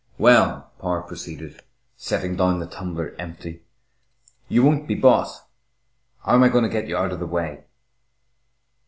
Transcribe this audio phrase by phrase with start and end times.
[0.17, 1.61] "Well," Power proceeded,
[1.95, 3.61] setting down the tumbler empty,
[4.49, 5.43] "you won't be bought.
[6.25, 7.65] How am I going to get you out of the way?"